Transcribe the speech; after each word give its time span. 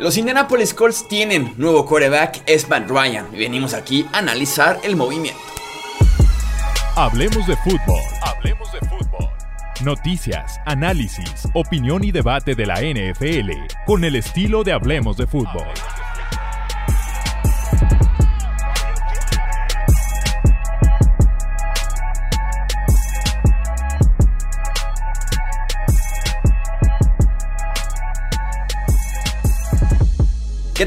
Los 0.00 0.16
Indianapolis 0.16 0.72
Colts 0.72 1.06
tienen 1.08 1.52
nuevo 1.58 1.84
quarterback, 1.84 2.42
es 2.46 2.66
Ryan, 2.66 3.26
y 3.34 3.36
venimos 3.36 3.74
aquí 3.74 4.06
a 4.14 4.20
analizar 4.20 4.80
el 4.82 4.96
movimiento. 4.96 5.42
Hablemos 6.96 7.46
de 7.46 7.54
fútbol. 7.56 8.00
Hablemos 8.22 8.72
de 8.72 8.78
fútbol. 8.78 9.28
Noticias, 9.84 10.58
análisis, 10.64 11.46
opinión 11.52 12.02
y 12.02 12.12
debate 12.12 12.54
de 12.54 12.64
la 12.64 12.76
NFL 12.76 13.50
con 13.84 14.04
el 14.04 14.16
estilo 14.16 14.64
de 14.64 14.72
Hablemos 14.72 15.18
de 15.18 15.26
fútbol. 15.26 15.66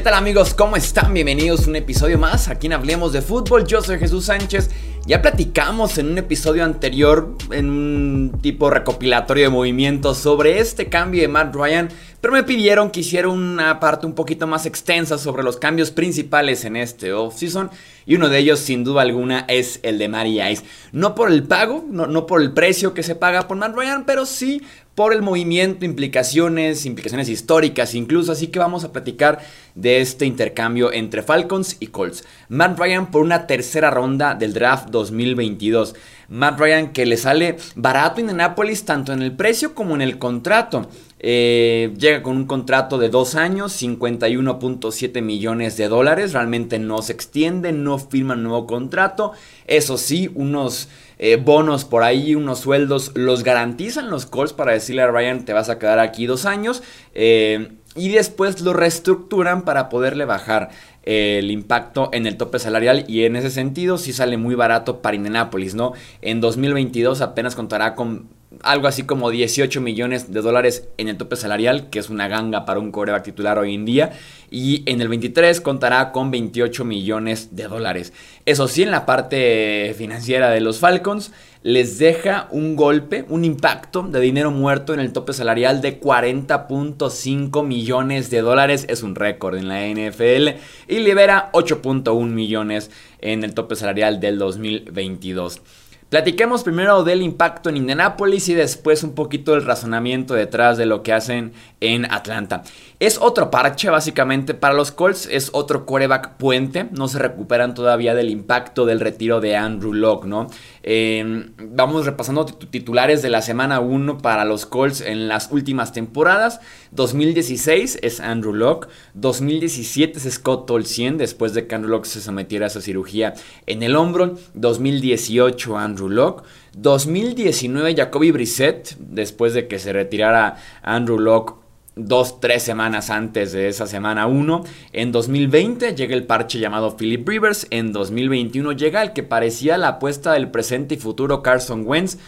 Tal 0.04 0.12
amigos? 0.12 0.52
¿Cómo 0.52 0.76
están? 0.76 1.14
Bienvenidos 1.14 1.64
a 1.64 1.70
un 1.70 1.76
episodio 1.76 2.18
más 2.18 2.48
aquí 2.48 2.66
en 2.66 2.74
Hablemos 2.74 3.14
de 3.14 3.22
Fútbol. 3.22 3.66
Yo 3.66 3.80
soy 3.80 3.98
Jesús 3.98 4.26
Sánchez. 4.26 4.68
Ya 5.06 5.22
platicamos 5.22 5.96
en 5.96 6.10
un 6.10 6.18
episodio 6.18 6.62
anterior, 6.62 7.34
en 7.50 7.70
un 7.70 8.38
tipo 8.42 8.68
recopilatorio 8.68 9.44
de 9.44 9.48
movimientos, 9.48 10.18
sobre 10.18 10.58
este 10.58 10.90
cambio 10.90 11.22
de 11.22 11.28
Matt 11.28 11.54
Ryan, 11.54 11.88
pero 12.24 12.32
me 12.32 12.42
pidieron 12.42 12.90
que 12.90 13.00
hiciera 13.00 13.28
una 13.28 13.78
parte 13.80 14.06
un 14.06 14.14
poquito 14.14 14.46
más 14.46 14.64
extensa 14.64 15.18
sobre 15.18 15.42
los 15.42 15.58
cambios 15.58 15.90
principales 15.90 16.64
en 16.64 16.74
este 16.74 17.12
offseason. 17.12 17.70
Y 18.06 18.14
uno 18.14 18.30
de 18.30 18.38
ellos, 18.38 18.60
sin 18.60 18.82
duda 18.82 19.02
alguna, 19.02 19.44
es 19.46 19.78
el 19.82 19.98
de 19.98 20.08
Mary 20.08 20.40
Ice. 20.40 20.64
No 20.90 21.14
por 21.14 21.30
el 21.30 21.42
pago, 21.42 21.84
no, 21.86 22.06
no 22.06 22.26
por 22.26 22.40
el 22.40 22.52
precio 22.52 22.94
que 22.94 23.02
se 23.02 23.14
paga 23.14 23.46
por 23.46 23.58
Matt 23.58 23.76
Ryan, 23.76 24.06
pero 24.06 24.24
sí 24.24 24.62
por 24.94 25.12
el 25.12 25.22
movimiento, 25.22 25.84
implicaciones, 25.84 26.86
implicaciones 26.86 27.28
históricas 27.28 27.94
incluso, 27.94 28.32
así 28.32 28.46
que 28.46 28.60
vamos 28.60 28.84
a 28.84 28.92
platicar 28.92 29.40
de 29.74 30.00
este 30.00 30.24
intercambio 30.24 30.92
entre 30.92 31.22
Falcons 31.22 31.76
y 31.80 31.88
Colts. 31.88 32.24
Matt 32.48 32.78
Ryan 32.78 33.10
por 33.10 33.22
una 33.22 33.46
tercera 33.46 33.90
ronda 33.90 34.34
del 34.34 34.54
draft 34.54 34.88
2022. 34.90 35.94
Matt 36.28 36.58
Ryan 36.58 36.92
que 36.92 37.06
le 37.06 37.16
sale 37.16 37.56
barato 37.74 38.20
en 38.20 38.30
Indianapolis 38.30 38.84
tanto 38.84 39.12
en 39.12 39.20
el 39.20 39.32
precio 39.32 39.74
como 39.74 39.94
en 39.94 40.00
el 40.00 40.18
contrato. 40.18 40.88
Eh, 41.26 41.94
llega 41.96 42.22
con 42.22 42.36
un 42.36 42.44
contrato 42.44 42.98
de 42.98 43.08
dos 43.08 43.34
años, 43.34 43.72
51.7 43.82 45.22
millones 45.22 45.78
de 45.78 45.88
dólares. 45.88 46.34
Realmente 46.34 46.78
no 46.78 47.00
se 47.00 47.14
extiende, 47.14 47.72
no 47.72 47.98
firma 47.98 48.36
nuevo 48.36 48.66
contrato. 48.66 49.32
Eso 49.66 49.96
sí, 49.96 50.30
unos 50.34 50.90
eh, 51.18 51.36
bonos 51.36 51.86
por 51.86 52.02
ahí, 52.02 52.34
unos 52.34 52.58
sueldos, 52.58 53.12
los 53.14 53.42
garantizan 53.42 54.10
los 54.10 54.26
Colts 54.26 54.52
para 54.52 54.72
decirle 54.72 55.00
a 55.00 55.10
Ryan, 55.10 55.46
te 55.46 55.54
vas 55.54 55.70
a 55.70 55.78
quedar 55.78 55.98
aquí 55.98 56.26
dos 56.26 56.44
años. 56.44 56.82
Eh, 57.14 57.70
y 57.96 58.10
después 58.10 58.60
lo 58.60 58.74
reestructuran 58.74 59.62
para 59.62 59.88
poderle 59.88 60.26
bajar 60.26 60.72
el 61.04 61.50
impacto 61.50 62.10
en 62.12 62.26
el 62.26 62.36
tope 62.36 62.58
salarial 62.58 63.04
y 63.08 63.24
en 63.24 63.36
ese 63.36 63.50
sentido 63.50 63.96
sí 63.96 64.12
sale 64.12 64.36
muy 64.36 64.54
barato 64.54 65.00
para 65.00 65.16
Indianapolis, 65.16 65.74
¿no? 65.74 65.92
En 66.20 66.40
2022 66.42 67.20
apenas 67.22 67.54
contará 67.54 67.94
con 67.94 68.28
algo 68.62 68.86
así 68.86 69.04
como 69.04 69.30
18 69.30 69.80
millones 69.80 70.32
de 70.32 70.40
dólares 70.40 70.88
en 70.96 71.08
el 71.08 71.16
tope 71.16 71.36
salarial, 71.36 71.90
que 71.90 71.98
es 71.98 72.10
una 72.10 72.28
ganga 72.28 72.64
para 72.64 72.80
un 72.80 72.92
coreback 72.92 73.24
titular 73.24 73.58
hoy 73.58 73.74
en 73.74 73.84
día. 73.84 74.12
Y 74.50 74.82
en 74.86 75.00
el 75.00 75.08
23 75.08 75.60
contará 75.60 76.12
con 76.12 76.30
28 76.30 76.84
millones 76.84 77.56
de 77.56 77.64
dólares. 77.64 78.12
Eso 78.44 78.68
sí, 78.68 78.82
en 78.82 78.90
la 78.90 79.06
parte 79.06 79.94
financiera 79.96 80.50
de 80.50 80.60
los 80.60 80.78
Falcons, 80.78 81.32
les 81.64 81.98
deja 81.98 82.46
un 82.50 82.76
golpe, 82.76 83.24
un 83.30 83.44
impacto 83.44 84.02
de 84.02 84.20
dinero 84.20 84.50
muerto 84.50 84.92
en 84.92 85.00
el 85.00 85.12
tope 85.12 85.32
salarial 85.32 85.80
de 85.80 85.98
40.5 85.98 87.66
millones 87.66 88.28
de 88.28 88.42
dólares. 88.42 88.84
Es 88.88 89.02
un 89.02 89.14
récord 89.14 89.56
en 89.56 89.68
la 89.68 89.86
NFL. 89.86 90.60
Y 90.88 90.98
libera 90.98 91.50
8.1 91.52 92.26
millones 92.26 92.90
en 93.20 93.44
el 93.44 93.54
tope 93.54 93.76
salarial 93.76 94.20
del 94.20 94.38
2022. 94.38 95.62
Platiquemos 96.10 96.62
primero 96.62 97.02
del 97.02 97.22
impacto 97.22 97.70
en 97.70 97.76
Indianapolis 97.76 98.48
y 98.48 98.54
después 98.54 99.02
un 99.02 99.14
poquito 99.14 99.52
del 99.52 99.64
razonamiento 99.64 100.34
detrás 100.34 100.78
de 100.78 100.86
lo 100.86 101.02
que 101.02 101.12
hacen 101.12 101.52
en 101.80 102.04
Atlanta. 102.10 102.62
Es 103.00 103.18
otro 103.20 103.50
parche 103.50 103.90
básicamente 103.90 104.54
para 104.54 104.74
los 104.74 104.92
Colts, 104.92 105.28
es 105.30 105.50
otro 105.52 105.86
coreback 105.86 106.36
puente, 106.36 106.88
no 106.92 107.08
se 107.08 107.18
recuperan 107.18 107.74
todavía 107.74 108.14
del 108.14 108.30
impacto 108.30 108.86
del 108.86 109.00
retiro 109.00 109.40
de 109.40 109.56
Andrew 109.56 109.92
Locke, 109.92 110.26
¿no? 110.26 110.46
Em, 110.82 111.52
vamos 111.58 112.06
repasando 112.06 112.44
titulares 112.44 113.22
de 113.22 113.30
la 113.30 113.42
semana 113.42 113.80
1 113.80 114.18
para 114.18 114.44
los 114.44 114.66
Colts 114.66 115.00
en 115.00 115.26
las 115.28 115.50
últimas 115.50 115.92
temporadas. 115.92 116.60
2016 116.92 117.98
es 118.02 118.20
Andrew 118.20 118.52
Locke, 118.52 118.88
2017 119.14 120.18
es 120.18 120.34
Scott 120.34 120.66
Tolsien 120.66 121.18
después 121.18 121.54
de 121.54 121.66
que 121.66 121.74
Andrew 121.74 121.90
Locke 121.90 122.06
se 122.06 122.20
sometiera 122.20 122.66
a 122.66 122.68
esa 122.68 122.80
cirugía 122.80 123.34
en 123.66 123.82
el 123.82 123.96
hombro, 123.96 124.36
2018 124.54 125.76
Andrew 125.76 125.93
Locke, 125.98 126.44
2019 126.76 127.94
Jacoby 127.94 128.30
Brissett 128.30 128.96
después 128.98 129.54
de 129.54 129.68
que 129.68 129.78
se 129.78 129.92
retirara 129.92 130.56
Andrew 130.82 131.18
Locke 131.18 131.64
dos, 131.96 132.40
tres 132.40 132.62
semanas 132.62 133.10
antes 133.10 133.52
de 133.52 133.68
esa 133.68 133.86
semana 133.86 134.26
1. 134.26 134.64
En 134.92 135.12
2020 135.12 135.94
llega 135.94 136.14
el 136.14 136.24
parche 136.24 136.58
llamado 136.58 136.96
Philip 136.96 137.26
Rivers. 137.28 137.66
En 137.70 137.92
2021 137.92 138.72
llega 138.72 139.02
el 139.02 139.12
que 139.12 139.22
parecía 139.22 139.78
la 139.78 139.88
apuesta 139.88 140.32
del 140.32 140.50
presente 140.50 140.94
y 140.94 140.98
futuro 140.98 141.42
Carson 141.42 141.86
Wentz. 141.86 142.18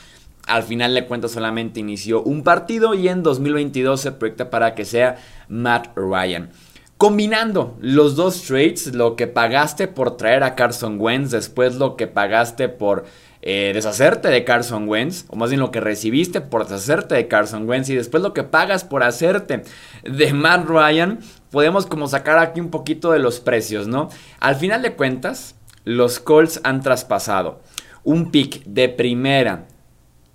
Al 0.47 0.63
final 0.63 0.95
de 0.95 1.07
cuentas 1.07 1.33
solamente 1.33 1.81
inició 1.81 2.23
un 2.23 2.45
partido 2.45 2.95
y 2.95 3.09
en 3.09 3.25
2022 3.25 4.01
se 4.01 4.13
proyecta 4.13 4.49
para 4.49 4.75
que 4.75 4.85
sea 4.85 5.17
Matt 5.49 5.89
Ryan. 5.97 6.51
Combinando 6.97 7.77
los 7.81 8.17
dos 8.17 8.43
trades, 8.43 8.95
lo 8.95 9.17
que 9.17 9.27
pagaste 9.27 9.87
por 9.87 10.17
traer 10.17 10.45
a 10.45 10.55
Carson 10.55 10.99
Wentz, 10.99 11.33
después 11.33 11.75
lo 11.75 11.97
que 11.97 12.07
pagaste 12.07 12.71
por 12.71 13.05
eh, 13.49 13.71
deshacerte 13.73 14.27
de 14.27 14.43
Carson 14.43 14.89
Wentz, 14.89 15.25
o 15.29 15.37
más 15.37 15.51
bien 15.51 15.61
lo 15.61 15.71
que 15.71 15.79
recibiste 15.79 16.41
por 16.41 16.65
deshacerte 16.65 17.15
de 17.15 17.29
Carson 17.29 17.69
Wentz 17.69 17.89
y 17.91 17.95
después 17.95 18.21
lo 18.21 18.35
que 18.35 18.43
pagas 18.43 18.83
por 18.83 19.05
hacerte 19.05 19.63
de 20.03 20.33
Matt 20.33 20.67
Ryan, 20.67 21.21
podemos 21.53 21.87
como 21.87 22.09
sacar 22.09 22.41
aquí 22.41 22.59
un 22.61 22.71
poquito 22.71 23.13
de 23.13 23.21
los 23.21 23.39
precios, 23.39 23.87
¿no? 23.87 24.09
Al 24.41 24.57
final 24.57 24.83
de 24.83 24.95
cuentas, 24.95 25.55
los 25.85 26.19
Colts 26.19 26.61
han 26.65 26.81
traspasado 26.81 27.61
un 28.03 28.33
pick 28.33 28.65
de 28.65 28.89
primera 28.89 29.69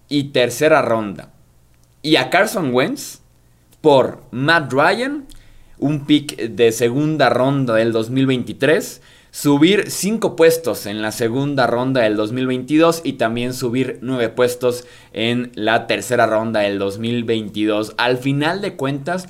y 0.07 0.29
tercera 0.31 0.81
ronda 0.81 1.33
y 2.01 2.15
a 2.15 2.29
Carson 2.29 2.73
Wentz 2.73 3.19
por 3.81 4.23
Matt 4.31 4.71
Ryan, 4.71 5.25
un 5.79 6.05
pick 6.05 6.37
de 6.37 6.71
segunda 6.71 7.29
ronda 7.29 7.75
del 7.75 7.91
2023 7.91 9.01
subir 9.31 9.89
5 9.89 10.35
puestos 10.35 10.85
en 10.85 11.01
la 11.01 11.11
segunda 11.11 11.65
ronda 11.65 12.01
del 12.01 12.17
2022 12.17 13.01
y 13.05 13.13
también 13.13 13.53
subir 13.53 13.99
9 14.01 14.29
puestos 14.29 14.85
en 15.13 15.51
la 15.55 15.87
tercera 15.87 16.27
ronda 16.27 16.59
del 16.59 16.77
2022. 16.77 17.95
Al 17.97 18.17
final 18.17 18.61
de 18.61 18.75
cuentas, 18.75 19.29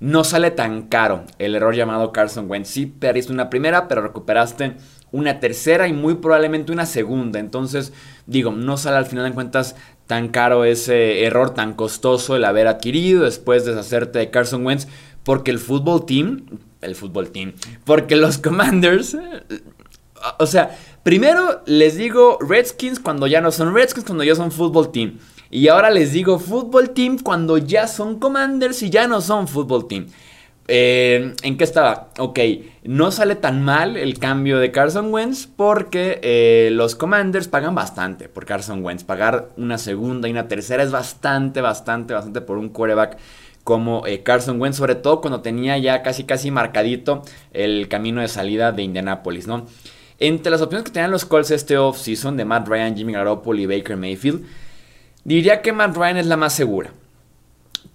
no 0.00 0.22
sale 0.22 0.50
tan 0.50 0.82
caro 0.82 1.24
el 1.38 1.54
error 1.54 1.74
llamado 1.74 2.12
Carson 2.12 2.48
Wentz. 2.48 2.68
Sí, 2.68 2.86
perdiste 2.86 3.32
una 3.32 3.50
primera, 3.50 3.88
pero 3.88 4.02
recuperaste 4.02 4.76
una 5.10 5.40
tercera 5.40 5.88
y 5.88 5.94
muy 5.94 6.16
probablemente 6.16 6.70
una 6.70 6.86
segunda. 6.86 7.40
Entonces, 7.40 7.92
digo, 8.26 8.52
no 8.52 8.76
sale 8.76 8.98
al 8.98 9.06
final 9.06 9.24
de 9.24 9.34
cuentas 9.34 9.76
tan 10.06 10.28
caro 10.28 10.64
ese 10.64 11.24
error 11.24 11.54
tan 11.54 11.72
costoso 11.72 12.36
el 12.36 12.44
haber 12.44 12.66
adquirido 12.66 13.24
después 13.24 13.64
de 13.64 13.72
deshacerte 13.72 14.18
de 14.18 14.30
Carson 14.30 14.64
Wentz, 14.64 14.86
porque 15.24 15.50
el 15.50 15.58
fútbol 15.58 16.06
team 16.06 16.44
el 16.80 16.94
fútbol 16.94 17.30
team. 17.30 17.54
Porque 17.84 18.16
los 18.16 18.38
Commanders, 18.38 19.16
o 20.38 20.46
sea, 20.46 20.76
primero 21.02 21.62
les 21.66 21.96
digo 21.96 22.38
Redskins 22.40 23.00
cuando 23.00 23.26
ya 23.26 23.40
no 23.40 23.50
son 23.50 23.74
Redskins, 23.74 24.06
cuando 24.06 24.24
ya 24.24 24.34
son 24.34 24.52
fútbol 24.52 24.92
team. 24.92 25.18
Y 25.50 25.68
ahora 25.68 25.90
les 25.90 26.12
digo 26.12 26.38
fútbol 26.38 26.90
team 26.90 27.18
cuando 27.18 27.56
ya 27.58 27.86
son 27.86 28.18
Commanders 28.18 28.82
y 28.82 28.90
ya 28.90 29.06
no 29.08 29.20
son 29.20 29.48
fútbol 29.48 29.88
team. 29.88 30.06
Eh, 30.70 31.34
¿En 31.42 31.56
qué 31.56 31.64
estaba? 31.64 32.10
Ok, 32.18 32.38
no 32.84 33.10
sale 33.10 33.36
tan 33.36 33.64
mal 33.64 33.96
el 33.96 34.18
cambio 34.18 34.58
de 34.58 34.70
Carson 34.70 35.12
Wentz 35.12 35.46
porque 35.46 36.20
eh, 36.22 36.68
los 36.72 36.94
Commanders 36.94 37.48
pagan 37.48 37.74
bastante 37.74 38.28
por 38.28 38.44
Carson 38.44 38.84
Wentz. 38.84 39.02
Pagar 39.02 39.48
una 39.56 39.78
segunda 39.78 40.28
y 40.28 40.32
una 40.32 40.46
tercera 40.46 40.82
es 40.82 40.90
bastante, 40.90 41.62
bastante, 41.62 42.12
bastante 42.12 42.42
por 42.42 42.58
un 42.58 42.68
quarterback 42.68 43.16
como 43.68 44.06
eh, 44.06 44.22
Carson 44.22 44.58
Wentz, 44.58 44.78
sobre 44.78 44.94
todo 44.94 45.20
cuando 45.20 45.42
tenía 45.42 45.76
ya 45.76 46.02
casi 46.02 46.24
casi 46.24 46.50
marcadito 46.50 47.22
el 47.52 47.86
camino 47.88 48.22
de 48.22 48.28
salida 48.28 48.72
de 48.72 48.82
Indianapolis, 48.82 49.46
¿no? 49.46 49.66
Entre 50.18 50.50
las 50.50 50.62
opciones 50.62 50.86
que 50.86 50.90
tenían 50.90 51.10
los 51.10 51.26
Colts 51.26 51.50
este 51.50 51.76
offseason 51.76 52.38
de 52.38 52.46
Matt 52.46 52.66
Ryan, 52.66 52.96
Jimmy 52.96 53.12
Garoppolo 53.12 53.60
y 53.60 53.66
Baker 53.66 53.98
Mayfield, 53.98 54.46
diría 55.22 55.60
que 55.60 55.74
Matt 55.74 55.94
Ryan 55.98 56.16
es 56.16 56.24
la 56.24 56.38
más 56.38 56.54
segura. 56.54 56.92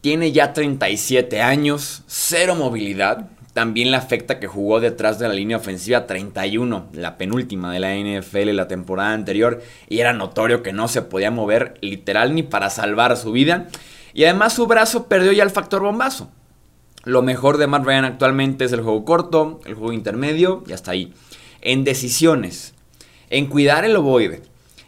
Tiene 0.01 0.31
ya 0.31 0.53
37 0.53 1.41
años, 1.41 2.03
cero 2.05 2.53
movilidad. 2.53 3.31
También 3.53 3.89
le 3.89 3.97
afecta 3.97 4.39
que 4.39 4.45
jugó 4.45 4.79
detrás 4.79 5.17
de 5.17 5.27
la 5.27 5.33
línea 5.33 5.57
ofensiva 5.57 6.05
31, 6.05 6.89
la 6.93 7.17
penúltima 7.17 7.73
de 7.73 7.79
la 7.79 7.95
NFL 7.95 8.51
la 8.51 8.67
temporada 8.67 9.13
anterior, 9.13 9.63
y 9.89 10.01
era 10.01 10.13
notorio 10.13 10.61
que 10.61 10.71
no 10.71 10.87
se 10.87 11.01
podía 11.01 11.31
mover 11.31 11.79
literal 11.81 12.35
ni 12.35 12.43
para 12.43 12.69
salvar 12.69 13.17
su 13.17 13.31
vida. 13.31 13.69
Y 14.13 14.25
además 14.25 14.53
su 14.53 14.67
brazo 14.67 15.07
perdió 15.07 15.31
ya 15.31 15.43
el 15.43 15.49
factor 15.49 15.81
bombazo. 15.81 16.29
Lo 17.03 17.21
mejor 17.21 17.57
de 17.57 17.67
Matt 17.67 17.85
Ryan 17.85 18.05
actualmente 18.05 18.65
es 18.65 18.71
el 18.71 18.81
juego 18.81 19.03
corto, 19.03 19.59
el 19.65 19.73
juego 19.73 19.91
intermedio 19.91 20.63
y 20.67 20.73
hasta 20.73 20.91
ahí. 20.91 21.13
En 21.61 21.83
decisiones, 21.83 22.73
en 23.29 23.47
cuidar 23.47 23.83
el 23.83 23.95
ovoide 23.95 24.43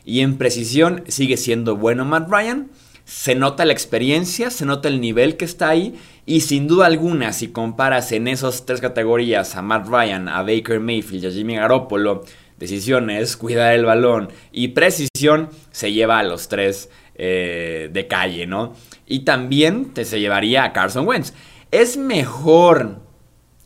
y 0.05 0.21
en 0.21 0.37
precisión 0.37 1.03
sigue 1.07 1.35
siendo 1.35 1.75
bueno 1.75 2.05
Matt 2.05 2.29
Ryan. 2.29 2.69
Se 3.03 3.35
nota 3.35 3.65
la 3.65 3.73
experiencia, 3.73 4.49
se 4.49 4.65
nota 4.65 4.87
el 4.87 5.01
nivel 5.01 5.37
que 5.37 5.45
está 5.45 5.69
ahí 5.69 5.95
y 6.25 6.41
sin 6.41 6.67
duda 6.67 6.85
alguna 6.85 7.33
si 7.33 7.49
comparas 7.49 8.11
en 8.11 8.27
esas 8.27 8.65
tres 8.65 8.81
categorías 8.81 9.55
a 9.55 9.61
Matt 9.61 9.87
Ryan, 9.87 10.29
a 10.29 10.41
Baker 10.41 10.79
Mayfield 10.79 11.23
y 11.23 11.27
a 11.27 11.31
Jimmy 11.31 11.55
Garoppolo, 11.55 12.23
decisiones, 12.57 13.37
cuidar 13.37 13.73
el 13.73 13.85
balón 13.85 14.29
y 14.51 14.69
precisión, 14.69 15.49
se 15.71 15.91
lleva 15.91 16.19
a 16.19 16.23
los 16.23 16.47
tres 16.47 16.89
eh, 17.15 17.89
de 17.91 18.07
calle, 18.07 18.45
¿no? 18.45 18.73
Y 19.07 19.19
también 19.19 19.93
te 19.93 20.05
se 20.05 20.19
llevaría 20.19 20.63
a 20.63 20.73
Carson 20.73 21.07
Wentz. 21.07 21.33
¿Es 21.71 21.97
mejor 21.97 22.99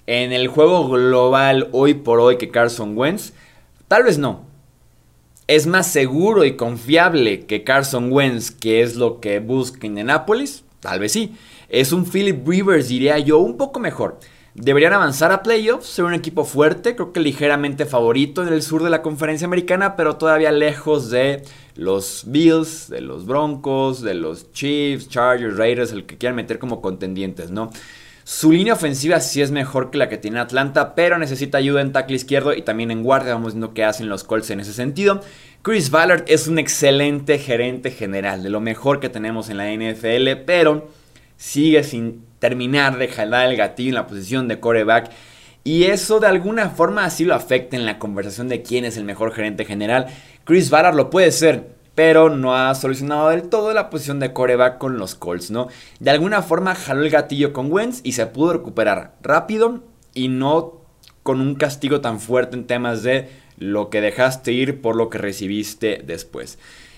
en 0.07 0.31
el 0.31 0.47
juego 0.47 0.87
global 0.89 1.69
hoy 1.71 1.95
por 1.95 2.19
hoy 2.19 2.37
que 2.37 2.49
Carson 2.51 2.97
Wentz? 2.97 3.33
Tal 3.87 4.03
vez 4.03 4.17
no. 4.17 4.47
¿Es 5.47 5.65
más 5.65 5.91
seguro 5.91 6.45
y 6.45 6.55
confiable 6.55 7.47
que 7.47 7.63
Carson 7.63 8.11
Wentz, 8.11 8.51
que 8.51 8.81
es 8.81 8.95
lo 8.95 9.19
que 9.19 9.39
busca 9.39 9.87
Indianapolis? 9.87 10.63
Tal 10.79 10.99
vez 10.99 11.11
sí. 11.11 11.35
Es 11.69 11.91
un 11.91 12.05
Philip 12.05 12.47
Rivers, 12.47 12.87
diría 12.87 13.17
yo, 13.17 13.39
un 13.39 13.57
poco 13.57 13.79
mejor. 13.79 14.19
Deberían 14.55 14.93
avanzar 14.93 15.31
a 15.31 15.43
playoffs, 15.43 15.87
ser 15.87 16.05
un 16.05 16.13
equipo 16.13 16.43
fuerte, 16.43 16.95
creo 16.95 17.13
que 17.13 17.19
ligeramente 17.19 17.85
favorito 17.85 18.45
en 18.45 18.51
el 18.51 18.61
sur 18.61 18.83
de 18.83 18.89
la 18.89 19.01
conferencia 19.01 19.45
americana, 19.45 19.95
pero 19.95 20.17
todavía 20.17 20.51
lejos 20.51 21.09
de 21.09 21.43
los 21.75 22.23
Bills, 22.27 22.89
de 22.89 23.01
los 23.01 23.25
Broncos, 23.25 24.01
de 24.01 24.15
los 24.15 24.51
Chiefs, 24.51 25.07
Chargers, 25.07 25.55
Raiders, 25.55 25.91
el 25.91 26.05
que 26.05 26.17
quieran 26.17 26.35
meter 26.35 26.59
como 26.59 26.81
contendientes, 26.81 27.51
¿no? 27.51 27.69
Su 28.23 28.51
línea 28.51 28.73
ofensiva 28.73 29.19
sí 29.21 29.41
es 29.41 29.49
mejor 29.49 29.89
que 29.89 29.97
la 29.97 30.07
que 30.07 30.19
tiene 30.19 30.39
Atlanta, 30.39 30.93
pero 30.93 31.17
necesita 31.17 31.57
ayuda 31.57 31.81
en 31.81 31.91
tackle 31.91 32.15
izquierdo 32.15 32.53
y 32.53 32.61
también 32.61 32.91
en 32.91 33.01
guardia. 33.01 33.33
Vamos 33.33 33.53
viendo 33.53 33.73
qué 33.73 33.83
hacen 33.83 34.07
los 34.07 34.23
Colts 34.23 34.51
en 34.51 34.59
ese 34.59 34.73
sentido. 34.73 35.21
Chris 35.63 35.89
Ballard 35.89 36.25
es 36.27 36.47
un 36.47 36.59
excelente 36.59 37.39
gerente 37.39 37.89
general, 37.89 38.43
de 38.43 38.51
lo 38.51 38.61
mejor 38.61 38.99
que 38.99 39.09
tenemos 39.09 39.49
en 39.49 39.57
la 39.57 39.71
NFL, 39.73 40.43
pero 40.45 40.89
sigue 41.37 41.83
sin 41.83 42.28
terminar 42.39 42.97
de 42.97 43.07
jalar 43.07 43.49
el 43.49 43.57
gatillo 43.57 43.89
en 43.89 43.95
la 43.95 44.07
posición 44.07 44.47
de 44.47 44.59
coreback. 44.59 45.11
Y 45.63 45.85
eso 45.85 46.19
de 46.19 46.27
alguna 46.27 46.69
forma 46.69 47.05
así 47.05 47.25
lo 47.25 47.35
afecta 47.35 47.75
en 47.75 47.85
la 47.85 47.99
conversación 47.99 48.47
de 48.47 48.61
quién 48.61 48.85
es 48.85 48.97
el 48.97 49.03
mejor 49.03 49.33
gerente 49.33 49.65
general. 49.65 50.07
Chris 50.45 50.69
Ballard 50.69 50.95
lo 50.95 51.09
puede 51.09 51.31
ser, 51.31 51.75
pero 51.95 52.29
no 52.29 52.55
ha 52.55 52.73
solucionado 52.75 53.29
del 53.29 53.49
todo 53.49 53.73
la 53.73 53.89
posición 53.89 54.19
de 54.19 54.33
coreback 54.33 54.77
con 54.77 54.97
los 54.97 55.15
Colts, 55.15 55.51
¿no? 55.51 55.67
De 55.99 56.11
alguna 56.11 56.41
forma 56.41 56.75
jaló 56.75 57.03
el 57.03 57.09
gatillo 57.09 57.51
con 57.51 57.71
Wentz 57.71 57.99
y 58.03 58.13
se 58.13 58.25
pudo 58.25 58.53
recuperar 58.53 59.15
rápido 59.21 59.83
y 60.13 60.29
no 60.29 60.81
con 61.23 61.41
un 61.41 61.55
castigo 61.55 62.01
tan 62.01 62.19
fuerte 62.19 62.55
en 62.55 62.65
temas 62.65 63.03
de 63.03 63.29
lo 63.57 63.89
que 63.89 64.01
dejaste 64.01 64.53
ir 64.53 64.81
por 64.81 64.95
lo 64.95 65.09
que 65.09 65.17
recibiste 65.17 66.01
después. 66.05 66.57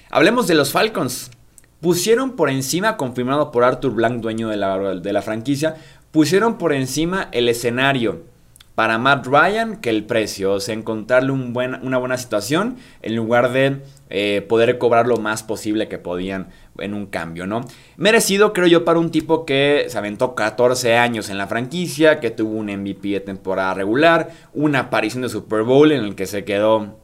Hablemos 0.09 0.47
de 0.47 0.55
los 0.55 0.71
Falcons. 0.71 1.31
Pusieron 1.81 2.35
por 2.35 2.49
encima, 2.49 2.95
confirmado 2.95 3.51
por 3.51 3.63
Arthur 3.63 3.91
Blank, 3.93 4.21
dueño 4.21 4.49
de 4.49 4.57
la, 4.57 4.77
de 4.95 5.13
la 5.13 5.21
franquicia, 5.21 5.75
pusieron 6.11 6.57
por 6.57 6.73
encima 6.73 7.27
el 7.31 7.49
escenario 7.49 8.31
para 8.75 8.97
Matt 8.97 9.27
Ryan 9.27 9.77
que 9.77 9.89
el 9.89 10.05
precio. 10.05 10.53
O 10.53 10.59
sea, 10.59 10.73
encontrarle 10.73 11.31
una 11.31 11.97
buena 11.97 12.17
situación 12.17 12.77
en 13.01 13.15
lugar 13.15 13.51
de 13.51 13.81
eh, 14.09 14.45
poder 14.47 14.77
cobrar 14.77 15.07
lo 15.07 15.17
más 15.17 15.43
posible 15.43 15.87
que 15.87 15.97
podían 15.97 16.49
en 16.77 16.93
un 16.93 17.05
cambio, 17.05 17.45
¿no? 17.45 17.61
Merecido, 17.97 18.53
creo 18.53 18.67
yo, 18.67 18.85
para 18.85 18.99
un 18.99 19.11
tipo 19.11 19.45
que 19.45 19.85
se 19.87 19.97
aventó 19.97 20.35
14 20.35 20.97
años 20.97 21.29
en 21.29 21.37
la 21.37 21.47
franquicia, 21.47 22.19
que 22.19 22.31
tuvo 22.31 22.57
un 22.57 22.67
MVP 22.67 23.09
de 23.09 23.19
temporada 23.19 23.73
regular, 23.73 24.31
una 24.53 24.79
aparición 24.79 25.21
de 25.21 25.29
Super 25.29 25.63
Bowl 25.63 25.91
en 25.91 26.03
el 26.03 26.15
que 26.15 26.25
se 26.25 26.43
quedó 26.43 26.97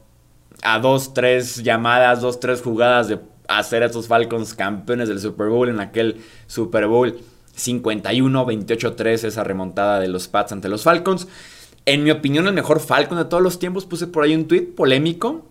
a 0.64 0.80
dos, 0.80 1.14
tres 1.14 1.64
llamadas, 1.64 2.22
dos, 2.22 2.40
tres 2.40 2.62
jugadas 2.62 3.08
de 3.08 3.20
hacer 3.48 3.84
a 3.84 3.88
estos 3.88 4.08
Falcons 4.08 4.54
campeones 4.54 5.10
del 5.10 5.20
Super 5.20 5.48
Bowl 5.48 5.70
en 5.70 5.80
aquel 5.80 6.22
Super 6.48 6.88
Bowl 6.88 7.18
51, 7.56 8.46
28-3, 8.46 9.24
esa 9.26 9.44
remontada 9.44 10.00
de 10.00 10.08
los 10.08 10.28
Pats 10.28 10.52
ante 10.52 10.70
los 10.70 10.84
Falcons. 10.84 11.28
En 11.86 12.04
mi 12.04 12.12
opinión, 12.12 12.48
el 12.48 12.54
mejor 12.54 12.80
Falcon 12.80 13.18
de 13.18 13.26
todos 13.26 13.42
los 13.42 13.60
tiempos. 13.60 13.86
Puse 13.86 14.08
por 14.08 14.24
ahí 14.24 14.36
un 14.36 14.48
tweet 14.48 14.74
polémico. 14.76 15.46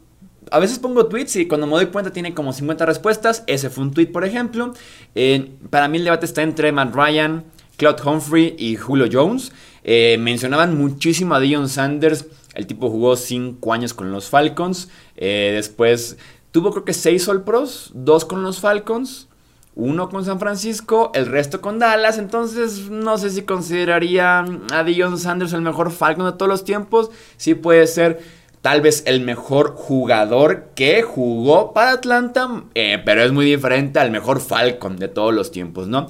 A 0.51 0.59
veces 0.59 0.79
pongo 0.79 1.07
tweets 1.07 1.35
y 1.37 1.49
cuando 1.49 1.67
me 1.67 1.73
doy 1.73 1.87
cuenta 1.87 2.13
tiene 2.13 2.35
como 2.35 2.53
50 2.53 2.85
respuestas. 2.87 3.43
Ese 3.47 3.71
fue 3.71 3.85
un 3.85 3.93
tweet, 3.93 4.09
por 4.09 4.25
ejemplo. 4.25 4.75
Eh, 5.15 5.53
para 5.71 5.89
mí 5.89 5.97
el 5.99 6.05
debate 6.05 6.27
está 6.27 6.43
entre 6.43 6.71
Matt 6.73 6.95
Ryan, 6.95 7.45
Claude 7.77 8.03
Humphrey 8.05 8.55
y 8.59 8.77
Julio 8.77 9.09
Jones. 9.11 9.51
Eh, 9.83 10.19
mencionaban 10.21 10.77
muchísimo 10.77 11.35
a 11.35 11.41
Dion 11.41 11.69
Sanders. 11.71 12.27
El 12.55 12.67
tipo 12.67 12.91
jugó 12.91 13.17
5 13.17 13.73
años 13.73 13.95
con 13.95 14.13
los 14.13 14.29
Falcons. 14.29 14.91
Eh, 15.17 15.53
después 15.55 16.19
Tuvo 16.57 16.71
creo 16.71 16.87
que 16.87 16.95
6 16.95 17.29
All 17.29 17.43
Pros, 17.43 17.91
2 17.93 18.25
con 18.25 18.43
los 18.43 18.61
Falcons, 18.61 19.29
uno 19.75 20.09
con 20.09 20.25
San 20.25 20.41
Francisco, 20.41 21.11
el 21.13 21.27
resto 21.27 21.61
con 21.61 21.79
Dallas. 21.79 22.17
Entonces, 22.17 22.89
no 22.89 23.19
sé 23.19 23.29
si 23.29 23.43
consideraría 23.43 24.43
a 24.73 24.83
Dion 24.83 25.19
Sanders 25.19 25.53
el 25.53 25.61
mejor 25.61 25.91
Falcon 25.91 26.25
de 26.25 26.33
todos 26.33 26.49
los 26.49 26.65
tiempos. 26.65 27.11
Sí 27.37 27.55
puede 27.55 27.87
ser 27.87 28.23
tal 28.63 28.81
vez 28.81 29.03
el 29.05 29.21
mejor 29.21 29.75
jugador 29.77 30.71
que 30.75 31.03
jugó 31.03 31.75
para 31.75 31.91
Atlanta, 31.91 32.65
eh, 32.75 33.03
pero 33.05 33.23
es 33.23 33.33
muy 33.33 33.45
diferente 33.45 33.99
al 33.99 34.11
mejor 34.11 34.41
Falcon 34.41 34.97
de 34.97 35.09
todos 35.09 35.35
los 35.35 35.51
tiempos, 35.51 35.89
¿no? 35.89 36.07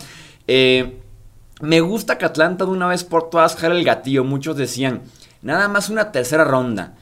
Eh, 0.46 1.00
me 1.60 1.81
gusta 1.81 2.19
que 2.19 2.25
Atlanta 2.25 2.66
de 2.66 2.70
una 2.70 2.87
vez 2.87 3.02
por 3.02 3.31
todas 3.31 3.56
jale 3.56 3.76
el 3.76 3.84
gatillo. 3.84 4.22
Muchos 4.22 4.56
decían, 4.56 5.02
nada 5.43 5.66
más 5.66 5.90
una 5.90 6.12
tercera 6.12 6.44
ronda, 6.44 6.94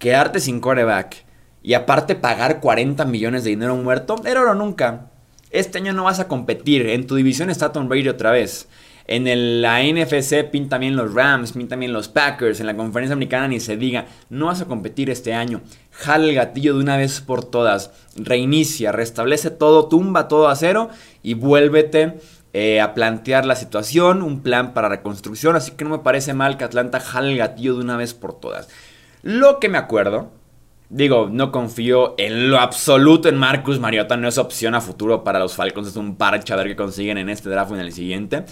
quedarte 0.00 0.40
sin 0.40 0.58
coreback 0.58 1.30
y 1.62 1.74
aparte 1.74 2.14
pagar 2.14 2.60
40 2.60 3.04
millones 3.04 3.44
de 3.44 3.50
dinero 3.50 3.76
muerto, 3.76 4.16
era 4.24 4.42
oro 4.42 4.54
nunca. 4.54 5.10
Este 5.50 5.78
año 5.78 5.92
no 5.92 6.04
vas 6.04 6.18
a 6.18 6.28
competir. 6.28 6.88
En 6.88 7.06
tu 7.06 7.14
división 7.14 7.50
está 7.50 7.72
Tom 7.72 7.88
Brady 7.88 8.08
otra 8.08 8.32
vez. 8.32 8.68
En 9.06 9.26
el, 9.26 9.62
la 9.62 9.82
NFC 9.82 10.44
pinta 10.50 10.78
bien 10.78 10.96
los 10.96 11.12
Rams, 11.12 11.52
pinta 11.52 11.76
bien 11.76 11.92
los 11.92 12.08
Packers. 12.08 12.60
En 12.60 12.66
la 12.66 12.76
conferencia 12.76 13.12
americana 13.12 13.48
ni 13.48 13.60
se 13.60 13.76
diga. 13.76 14.06
No 14.30 14.46
vas 14.46 14.60
a 14.60 14.64
competir 14.64 15.10
este 15.10 15.34
año. 15.34 15.60
Jala 15.90 16.26
el 16.26 16.34
gatillo 16.34 16.74
de 16.74 16.80
una 16.80 16.96
vez 16.96 17.20
por 17.20 17.44
todas. 17.44 17.90
Reinicia, 18.16 18.90
restablece 18.90 19.50
todo, 19.50 19.88
tumba 19.88 20.28
todo 20.28 20.48
a 20.48 20.56
cero 20.56 20.88
y 21.22 21.34
vuélvete 21.34 22.18
eh, 22.54 22.80
a 22.80 22.94
plantear 22.94 23.44
la 23.44 23.54
situación. 23.54 24.22
Un 24.22 24.40
plan 24.40 24.72
para 24.72 24.88
reconstrucción. 24.88 25.54
Así 25.54 25.72
que 25.72 25.84
no 25.84 25.90
me 25.90 25.98
parece 25.98 26.32
mal 26.32 26.56
que 26.56 26.64
Atlanta 26.64 26.98
jale 26.98 27.32
el 27.32 27.38
gatillo 27.38 27.74
de 27.74 27.82
una 27.82 27.96
vez 27.96 28.14
por 28.14 28.32
todas. 28.32 28.68
Lo 29.22 29.60
que 29.60 29.68
me 29.68 29.78
acuerdo 29.78 30.32
Digo, 30.92 31.30
no 31.32 31.50
confío 31.52 32.14
en 32.18 32.50
lo 32.50 32.58
absoluto 32.58 33.30
en 33.30 33.38
Marcus 33.38 33.80
Mariota, 33.80 34.18
no 34.18 34.28
es 34.28 34.36
opción 34.36 34.74
a 34.74 34.82
futuro 34.82 35.24
para 35.24 35.38
los 35.38 35.54
Falcons, 35.54 35.88
es 35.88 35.96
un 35.96 36.16
parche 36.16 36.52
a 36.52 36.56
ver 36.56 36.66
qué 36.66 36.76
consiguen 36.76 37.16
en 37.16 37.30
este 37.30 37.48
draft 37.48 37.72
o 37.72 37.74
en 37.76 37.80
el 37.80 37.94
siguiente. 37.94 38.44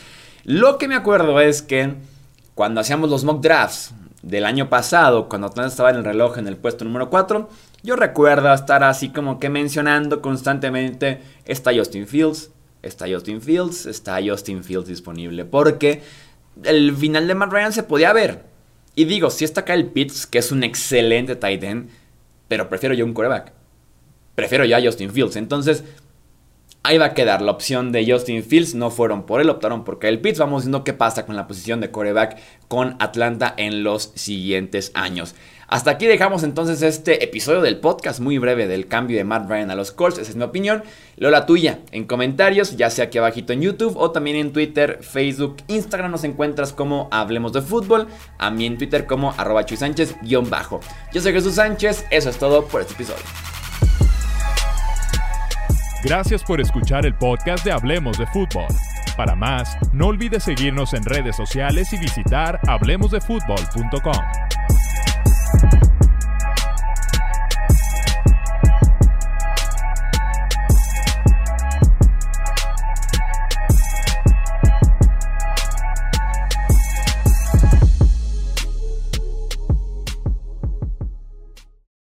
Lo 0.45 0.79
que 0.79 0.89
me 0.89 0.95
acuerdo 0.95 1.39
es 1.39 1.61
que 1.61 1.97
cuando 2.55 2.81
hacíamos 2.81 3.11
los 3.11 3.25
mock 3.25 3.43
drafts 3.43 3.93
del 4.23 4.47
año 4.47 4.71
pasado, 4.71 5.29
cuando 5.29 5.49
Atlanta 5.49 5.69
estaba 5.69 5.91
en 5.91 5.97
el 5.97 6.05
reloj 6.05 6.39
en 6.39 6.47
el 6.47 6.57
puesto 6.57 6.83
número 6.87 7.11
4, 7.11 7.47
yo 7.83 7.95
recuerdo 7.95 8.51
estar 8.55 8.85
así 8.85 9.11
como 9.11 9.39
que 9.39 9.51
mencionando 9.51 10.23
constantemente, 10.23 11.21
está 11.45 11.75
Justin 11.77 12.07
Fields, 12.07 12.53
está 12.81 13.05
Justin 13.07 13.43
Fields, 13.43 13.85
está 13.85 14.19
Justin 14.27 14.65
Fields 14.65 14.89
disponible, 14.89 15.45
porque 15.45 16.01
el 16.65 16.97
final 16.97 17.29
de 17.29 17.35
Matt 17.35 17.53
Ryan 17.53 17.75
se 17.75 17.83
podía 17.83 18.15
ver. 18.15 18.45
Y 18.95 19.05
digo, 19.05 19.29
si 19.29 19.45
está 19.45 19.61
acá 19.61 19.75
el 19.75 19.89
Pitts, 19.89 20.27
que 20.27 20.39
es 20.39 20.51
un 20.51 20.65
excelente 20.65 21.37
tight 21.37 21.63
end, 21.63 21.91
pero 22.51 22.69
prefiero 22.69 22.97
yo 22.97 23.05
un 23.05 23.15
coreback. 23.15 23.53
Prefiero 24.35 24.65
ya 24.65 24.79
a 24.79 24.83
Justin 24.83 25.13
Fields. 25.13 25.37
Entonces, 25.37 25.85
ahí 26.83 26.99
va 26.99 27.05
a 27.05 27.15
quedar 27.15 27.43
la 27.43 27.53
opción 27.53 27.93
de 27.93 28.05
Justin 28.11 28.43
Fields. 28.43 28.75
No 28.75 28.91
fueron 28.91 29.25
por 29.25 29.41
él, 29.41 29.49
optaron 29.49 29.85
por 29.85 30.01
Kyle 30.01 30.19
Pitts. 30.19 30.41
Vamos 30.41 30.65
viendo 30.65 30.83
qué 30.83 30.93
pasa 30.93 31.25
con 31.27 31.37
la 31.37 31.47
posición 31.47 31.81
de 31.81 31.93
coreback 31.93 32.39
con 32.67 32.97
Atlanta 32.99 33.55
en 33.57 33.85
los 33.85 34.11
siguientes 34.17 34.91
años. 34.95 35.37
Hasta 35.71 35.93
aquí 35.93 36.09
dejamos 36.09 36.43
entonces 36.43 36.83
este 36.83 37.23
episodio 37.23 37.61
del 37.61 37.79
podcast 37.79 38.19
muy 38.19 38.39
breve 38.39 38.67
del 38.67 38.89
cambio 38.89 39.17
de 39.17 39.23
Matt 39.23 39.49
Ryan 39.49 39.71
a 39.71 39.77
los 39.77 39.93
Colts. 39.93 40.19
Esa 40.19 40.31
es 40.31 40.37
mi 40.37 40.43
opinión. 40.43 40.83
Lo 41.17 41.31
la 41.31 41.47
tuya 41.47 41.79
en 41.93 42.07
comentarios, 42.07 42.77
ya 42.77 42.91
sea 42.91 43.05
aquí 43.05 43.19
abajito 43.19 43.53
en 43.53 43.63
YouTube 43.63 43.97
o 43.97 44.11
también 44.11 44.37
en 44.37 44.53
Twitter, 44.53 44.99
Facebook, 45.01 45.59
Instagram 45.69 46.11
nos 46.11 46.25
encuentras 46.25 46.73
como 46.73 47.09
Hablemos 47.13 47.53
de 47.53 47.63
Fútbol. 47.63 48.09
A 48.39 48.51
mí 48.51 48.67
en 48.67 48.79
Twitter 48.79 49.07
como 49.07 49.33
arroba 49.39 49.65
Chuy 49.65 49.77
Sánchez 49.77 50.17
bajo. 50.51 50.81
Yo 51.13 51.21
soy 51.21 51.33
Jesús 51.33 51.55
Sánchez. 51.55 52.05
Eso 52.11 52.31
es 52.31 52.37
todo 52.37 52.65
por 52.65 52.81
este 52.81 52.95
episodio. 52.95 53.23
Gracias 56.03 56.43
por 56.43 56.61
escuchar 56.61 57.07
el 57.07 57.15
podcast 57.15 57.65
de 57.65 57.71
Hablemos 57.71 58.19
de 58.19 58.27
Fútbol. 58.27 58.67
Para 59.17 59.37
más, 59.37 59.77
no 59.93 60.09
olvides 60.09 60.43
seguirnos 60.43 60.95
en 60.95 61.05
redes 61.05 61.37
sociales 61.37 61.93
y 61.93 61.99
visitar 61.99 62.59
hablemosdefutbol.com. 62.67 64.50